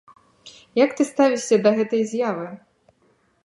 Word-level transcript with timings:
Як 0.83 0.95
ты 1.01 1.07
ставішся 1.11 1.55
да 1.67 1.75
гэтай 1.81 2.03
з'явы? 2.13 2.51